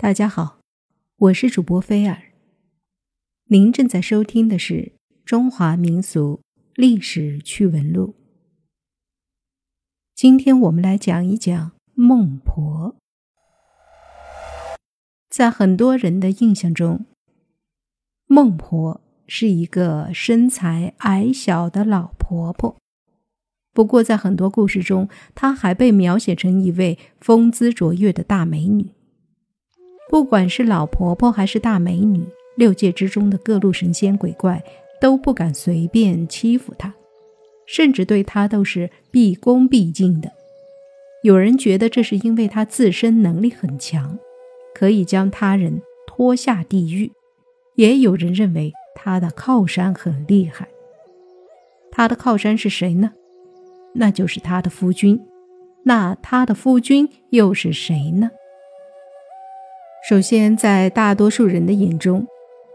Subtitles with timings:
[0.00, 0.60] 大家好，
[1.16, 2.22] 我是主播菲尔。
[3.46, 4.74] 您正在收听的是
[5.24, 6.40] 《中华民俗
[6.76, 8.14] 历史趣闻录》。
[10.14, 12.94] 今天我们来讲一讲孟婆。
[15.28, 17.04] 在很多人的印象中，
[18.28, 22.76] 孟婆是一个身材矮小的老婆婆。
[23.72, 28.92] 不过，在很多故事中，她还被描写成一位风姿卓越的大美女。
[30.08, 32.24] 不管是老婆婆还是大美女，
[32.56, 34.62] 六界之中的各路神仙鬼怪
[35.00, 36.94] 都不敢随便欺负她，
[37.66, 40.32] 甚至对她都是毕恭毕敬的。
[41.22, 44.18] 有人觉得这是因为她自身能力很强，
[44.74, 47.10] 可以将他人拖下地狱；
[47.74, 50.68] 也有人认为她的靠山很厉害。
[51.90, 53.12] 她的靠山是谁呢？
[53.94, 55.20] 那就是她的夫君。
[55.84, 58.30] 那她的夫君又是谁呢？
[60.08, 62.26] 首先，在大多数人的眼中，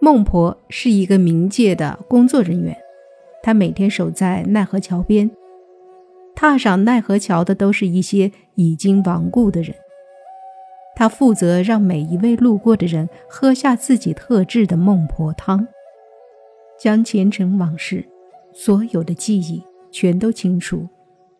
[0.00, 2.76] 孟婆是一个冥界的工作人员。
[3.40, 5.30] 她每天守在奈何桥边，
[6.34, 9.72] 踏上奈何桥的都是一些已经亡故的人。
[10.96, 15.68] 她负责让每一位路过的人喝下自己特制的孟婆汤，
[16.80, 18.04] 将前尘往事、
[18.52, 20.88] 所有的记忆全都清除，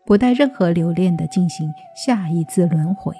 [0.05, 3.13] 不带任何留恋的进行下一次轮回。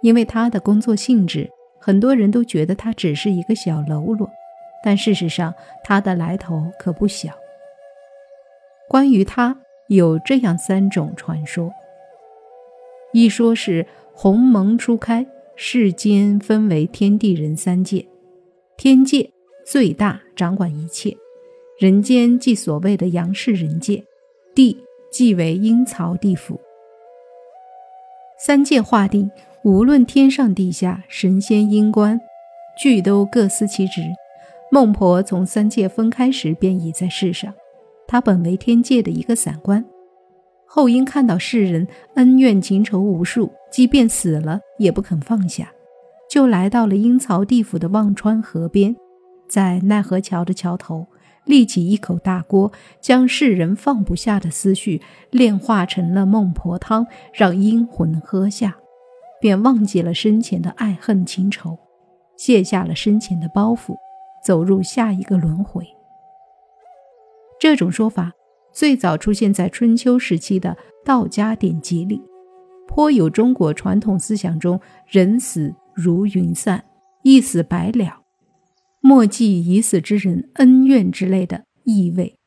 [0.00, 1.50] 因为她的工作性质。
[1.84, 4.30] 很多人都觉得他只是一个小喽啰，
[4.82, 7.34] 但事实上他的来头可不小。
[8.88, 9.54] 关于他，
[9.88, 11.70] 有这样三种传说：
[13.12, 15.26] 一说是鸿蒙初开，
[15.56, 18.08] 世间分为天地人三界，
[18.78, 19.30] 天界
[19.66, 21.14] 最大，掌管一切；
[21.78, 24.02] 人间即所谓的阳世人界，
[24.54, 24.82] 地
[25.12, 26.58] 即为阴曹地府。
[28.38, 29.30] 三界划定。
[29.64, 32.20] 无论天上地下，神仙阴官，
[32.78, 34.02] 俱都各司其职。
[34.70, 37.54] 孟婆从三界分开时便已在世上，
[38.06, 39.82] 她本为天界的一个散官，
[40.66, 45.72] 后因看到世人恩怨情仇无数，即便死了也不肯放下，
[46.28, 48.94] 就来到了阴曹地府的忘川河边，
[49.48, 51.06] 在奈何桥的桥头
[51.46, 52.70] 立起一口大锅，
[53.00, 55.00] 将世人放不下的思绪
[55.30, 58.76] 炼化成了孟婆汤，让阴魂喝下。
[59.44, 61.78] 便忘记了生前的爱恨情仇，
[62.34, 63.94] 卸下了生前的包袱，
[64.42, 65.86] 走入下一个轮回。
[67.60, 68.32] 这种说法
[68.72, 70.74] 最早出现在春秋时期的
[71.04, 72.22] 道家典籍里，
[72.88, 76.82] 颇有中国传统思想中“人死如云散，
[77.22, 78.22] 一死百了，
[79.02, 82.38] 莫记已死之人恩怨”之类的意味。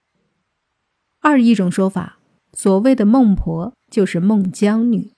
[1.22, 2.18] 二一种说法，
[2.54, 5.12] 所谓的孟婆就是孟姜女。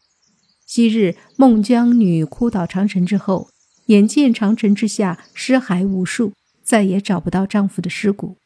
[0.70, 3.50] 昔日孟姜女哭倒长城之后，
[3.88, 8.38] 眼见长城之下尸骸无数，再也找不到丈夫的尸骨。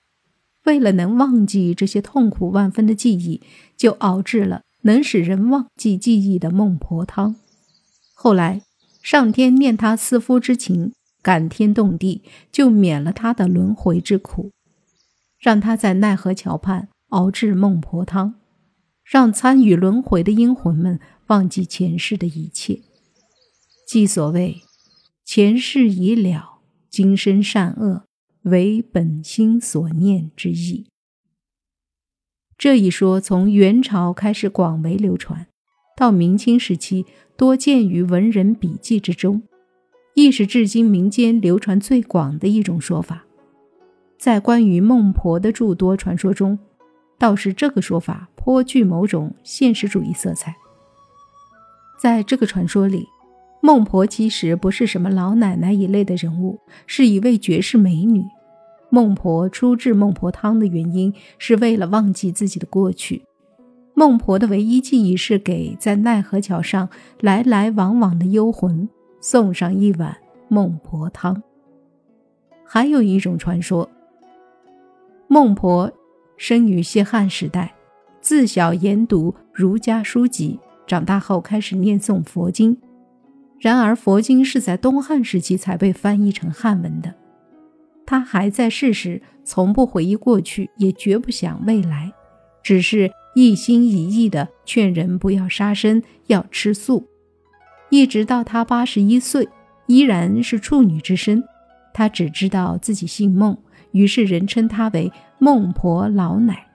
[0.64, 3.42] 为了能忘记这些痛苦万分的记忆，
[3.76, 7.36] 就熬制了能使人忘记记忆的孟婆汤。
[8.14, 8.62] 后来
[9.02, 12.22] 上天念她思夫之情，感天动地，
[12.54, 14.52] 就免了她的轮回之苦，
[15.38, 18.36] 让她在奈何桥畔熬制孟婆汤，
[19.04, 21.02] 让参与轮回的阴魂们。
[21.34, 22.82] 忘记前世的一切，
[23.88, 24.62] 即所谓
[25.26, 26.60] 前世已了，
[26.92, 28.04] 今生善恶
[28.44, 30.86] 为本心所念之意。
[32.56, 35.48] 这一说从元朝开始广为流传，
[35.98, 39.42] 到明清时期多见于文人笔记之中，
[40.14, 43.26] 亦是至今民间流传最广的一种说法。
[44.20, 46.60] 在关于孟婆的诸多传说中，
[47.18, 50.56] 倒是这个说法颇具某种现实主义色彩。
[51.98, 53.08] 在这个传说里，
[53.62, 58.24] 孟婆其实不是什么老奶奶一类的人物，是一位绝世美女。
[58.90, 63.24] 孟婆初制孟婆汤的原因，是为了忘记自己的过去。
[63.96, 66.90] 孟婆的唯一记忆是给在奈何桥上
[67.22, 68.90] 来来往往的幽魂
[69.22, 70.18] 送上一碗
[70.48, 71.42] 孟婆汤。
[72.66, 73.90] 还有一种传说，
[75.28, 75.92] 孟婆
[76.38, 77.74] 生于西汉时代，
[78.20, 80.60] 自小研读儒家书籍。
[80.86, 82.78] 长大后开始念诵佛经，
[83.60, 87.14] 然而佛经是在东汉时期才被翻译成汉文的。
[88.06, 92.12] 他还在世时，从不回忆过去，也绝不想未来，
[92.62, 97.08] 只是一心一意地劝人不要杀生，要吃素。
[97.90, 99.48] 一直到他八十一岁，
[99.88, 101.44] 依然是处女之身。
[101.94, 103.58] 他只知道自己姓孟，
[103.92, 106.68] 于是人称他为孟婆老奶。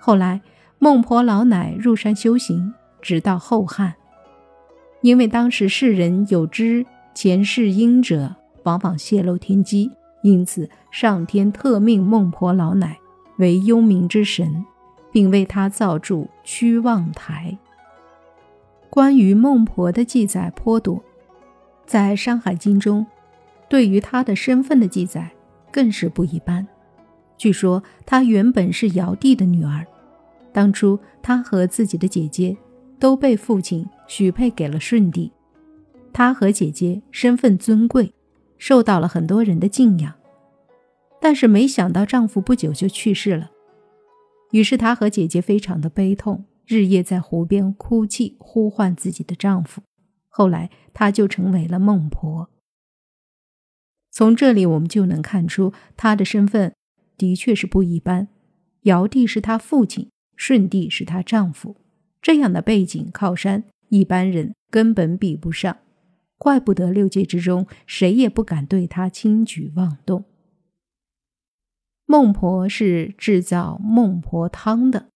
[0.00, 0.40] 后来，
[0.78, 2.72] 孟婆老奶入山修行。
[3.00, 3.94] 直到后汉，
[5.02, 6.84] 因为当时世人有知
[7.14, 8.34] 前世因者
[8.64, 9.90] 往往泄露天机，
[10.22, 12.98] 因此上天特命孟婆老奶
[13.38, 14.64] 为幽冥之神，
[15.12, 17.56] 并为他造筑屈望台。
[18.90, 21.02] 关于孟婆的记载颇多，
[21.86, 23.06] 在《山海经》中，
[23.68, 25.30] 对于她的身份的记载
[25.70, 26.66] 更是不一般。
[27.36, 29.86] 据说她原本是尧帝的女儿，
[30.52, 32.56] 当初她和自己的姐姐
[32.98, 35.32] 都被父亲许配给了舜帝。
[36.12, 38.12] 她和姐姐身份尊贵，
[38.56, 40.14] 受到了很多人的敬仰。
[41.20, 43.50] 但是没想到丈夫不久就去世了，
[44.52, 49.82] 于是她和姐姐非常的悲痛，日夜在湖边哭泣，呼唤自己的丈夫。
[50.28, 52.48] 后来她就成为了孟婆。
[54.10, 56.74] 从这里我们就能看出她的身份
[57.16, 58.28] 的确是不一般。
[58.82, 61.76] 尧帝是她父亲，舜帝是她丈夫，
[62.20, 65.76] 这样的背景靠山，一般人根本比不上。
[66.36, 70.24] 怪不得六界之中谁也不敢对他轻举妄动。
[72.06, 75.08] 孟婆是制造孟婆汤的，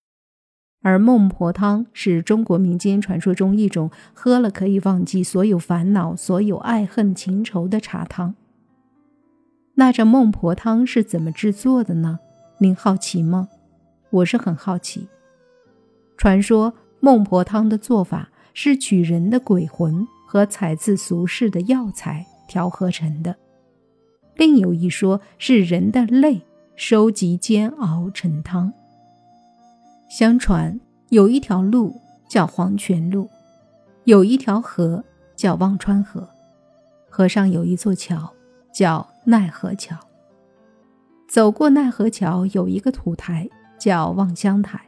[0.83, 8.35] 而孟婆汤是中国民间传说中一种喝了可以忘记所有烦恼、所有爱恨情仇的茶汤。
[9.77, 12.19] 那这孟婆汤是怎么制作的呢？
[12.59, 13.49] 您好奇吗？
[14.11, 15.09] 我是很好奇。
[16.19, 20.09] 传说孟婆汤的做法是取人的鬼魂。
[20.33, 23.37] 和采自俗世的药材调合成的，
[24.35, 26.41] 另有一说是人的泪
[26.75, 28.73] 收集煎熬成汤。
[30.09, 31.95] 相传有一条路
[32.31, 33.29] 叫黄泉路，
[34.05, 35.05] 有一条河
[35.37, 36.27] 叫忘川河，
[37.11, 38.33] 河上有一座桥
[38.73, 39.95] 叫奈何桥。
[41.29, 43.47] 走过奈何桥有一个土台
[43.79, 44.81] 叫望乡台，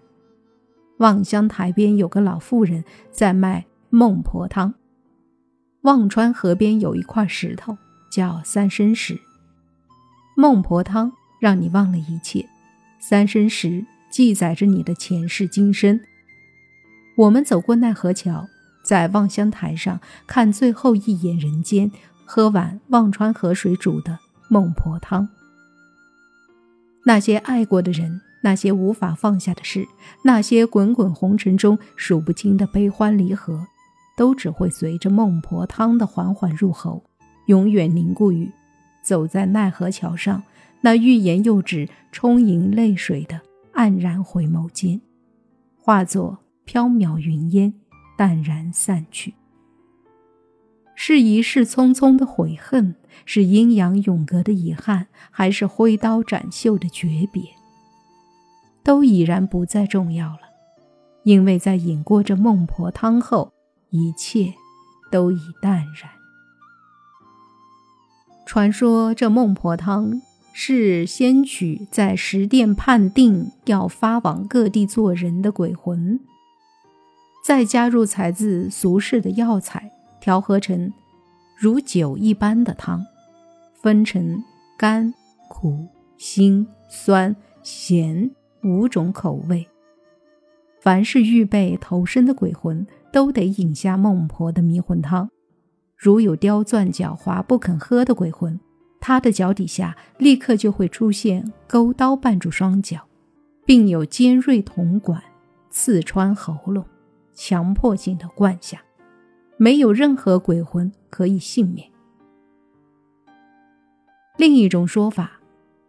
[0.99, 4.75] 望乡台边有个老妇人在卖孟婆汤。
[5.83, 7.77] 忘川河边有一块石头，
[8.11, 9.21] 叫三生石。
[10.37, 12.49] 孟婆汤让你忘了一切，
[12.99, 16.01] 三生石记载着你的前世今生。
[17.17, 18.49] 我们走过奈何桥，
[18.83, 21.91] 在望乡台上看最后一眼人间，
[22.25, 24.19] 喝碗忘川河水煮的
[24.49, 25.29] 孟婆汤。
[27.05, 29.89] 那些爱过的人，那些无法放下的事，
[30.23, 33.67] 那些滚滚红尘中数不清的悲欢离合。
[34.17, 37.03] 都只会随着孟婆汤的缓缓入喉，
[37.47, 38.49] 永远凝固于
[39.03, 40.41] 走在奈何桥上
[40.83, 43.41] 那欲言又止、充盈泪水的
[43.73, 45.01] 黯然回眸间，
[45.77, 47.75] 化作飘渺云烟，
[48.17, 49.35] 淡然散去。
[50.95, 52.95] 是一世匆匆的悔恨，
[53.27, 57.43] 是阴阳永隔的遗憾，还是挥刀斩袖的诀别，
[58.85, 60.41] 都已然不再重要了，
[61.25, 63.51] 因为在饮过这孟婆汤后。
[63.97, 64.53] 一切
[65.09, 66.11] 都已淡然。
[68.45, 70.21] 传说这孟婆汤
[70.53, 76.19] 是先取在十殿判定要发往各地做人的鬼魂，
[77.45, 80.93] 再加入采自俗世的药材，调和成
[81.57, 83.07] 如酒一般的汤，
[83.81, 84.43] 分成
[84.77, 85.15] 甘、
[85.49, 85.87] 苦、
[86.19, 88.29] 辛、酸、咸
[88.65, 89.65] 五种口味。
[90.81, 92.85] 凡是预备投身的鬼魂。
[93.15, 95.31] 都得饮下孟婆的迷魂汤。
[95.97, 98.59] 如有刁钻狡猾不肯喝的鬼魂，
[98.99, 102.99] 他的脚底下立刻就会出现钩刀绊住双脚，
[103.65, 105.23] 并有尖锐铜管
[105.71, 106.85] 刺穿喉咙，
[107.35, 108.83] 强迫性的灌下，
[109.59, 111.89] 没有任何鬼魂可以幸免。
[114.37, 115.39] 另一种说法，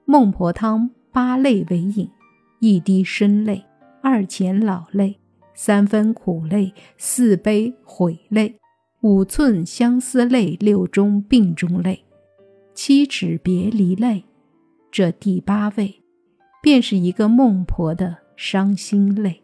[0.05, 2.07] 孟婆汤八类为饮：
[2.67, 3.63] 一滴生泪，
[4.01, 5.19] 二钱老泪。
[5.53, 8.57] 三分苦泪，四杯悔泪，
[9.01, 12.03] 五寸相思泪，六中病中泪，
[12.73, 14.25] 七尺别离泪。
[14.91, 16.01] 这第八位，
[16.63, 19.43] 便是一个孟婆的伤心泪。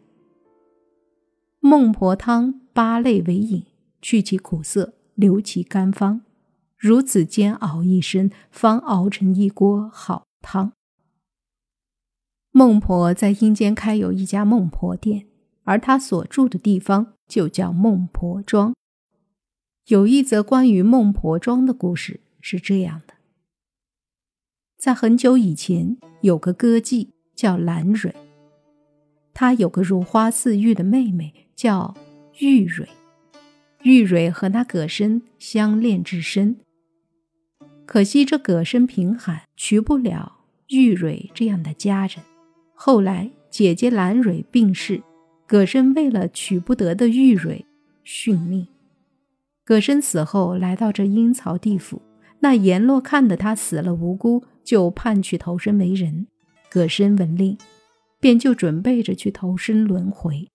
[1.60, 3.64] 孟婆汤八类为饮，
[4.02, 6.22] 去其苦涩，留其甘芳，
[6.76, 10.72] 如此煎熬一生，方熬成一锅好汤。
[12.52, 15.26] 孟婆在阴间开有一家孟婆店。
[15.64, 18.74] 而她所住的地方就叫孟婆庄。
[19.86, 23.14] 有一则关于孟婆庄的故事是这样的：
[24.76, 28.14] 在很久以前，有个歌妓叫兰蕊，
[29.32, 31.94] 她有个如花似玉的妹妹叫
[32.38, 32.88] 玉蕊。
[33.82, 36.56] 玉蕊和那葛生相恋至深，
[37.86, 42.18] 可惜这葛生贫寒，娶不了玉蕊这样的佳人。
[42.84, 45.00] 后来姐姐兰蕊病逝。
[45.46, 47.64] 葛生为了娶不得的玉蕊，
[48.04, 48.66] 殉命。
[49.64, 52.02] 葛深死后来到这阴曹地府，
[52.40, 56.26] 那阎罗看得他死了无辜，就判去投身为人。
[56.68, 57.56] 葛深闻令，
[58.18, 60.48] 便就准备着去投身轮回。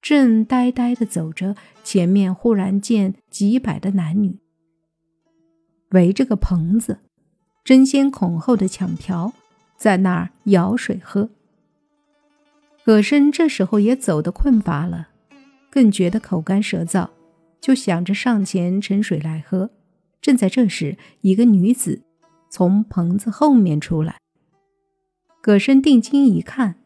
[0.00, 4.38] 正呆呆的走着，前面忽然见几百的男女
[5.90, 7.00] 围着个棚子，
[7.62, 9.34] 争先恐后的抢瓢，
[9.84, 11.28] 在那儿舀水喝。
[12.86, 15.08] 葛深这时候也走得困乏了，
[15.70, 17.10] 更觉得口干舌燥，
[17.60, 19.68] 就想着上前盛水来喝。
[20.22, 22.00] 正在这时，一个女子
[22.48, 24.16] 从棚子后面出来。
[25.42, 26.76] 葛深定睛一看，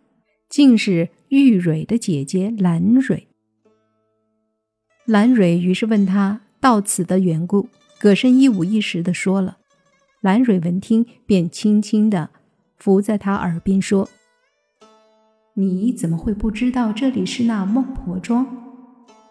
[0.49, 3.29] 竟是玉蕊的姐姐兰蕊。
[5.05, 7.69] 兰蕊于是问他到此的缘故，
[8.01, 9.59] 葛深一五一十的说了。
[10.21, 12.31] 兰蕊闻听，便轻轻的
[12.79, 14.09] 伏在他耳边说。
[15.55, 18.47] 你怎么会不知道这里是那孟婆庄？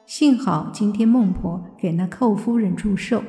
[0.05, 3.23] 幸好今天孟婆给那寇夫人祝寿，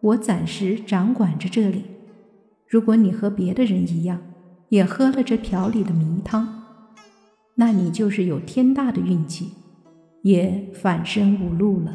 [0.00, 1.84] 我暂时掌管着这里。
[2.66, 4.20] 如果你和别的人一样，
[4.68, 6.62] 也喝了这瓢里的迷汤，
[7.56, 9.52] 那你就是有天大的运气，
[10.22, 11.94] 也反身无路了。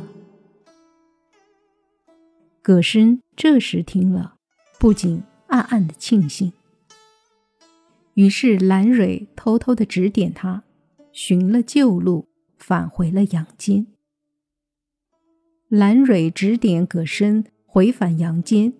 [2.62, 4.36] 葛深这时听了，
[4.80, 6.52] 不禁暗暗的庆幸。
[8.16, 10.64] 于是兰蕊偷偷的指点他，
[11.12, 13.88] 寻了旧路，返回了阳间。
[15.68, 18.72] 兰蕊指点葛深回返阳间，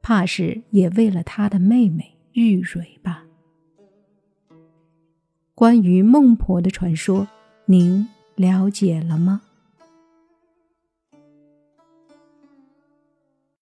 [0.00, 3.26] 怕是也为了他的妹妹玉蕊吧。
[5.54, 7.28] 关于孟婆的传说，
[7.66, 9.42] 您了解了吗？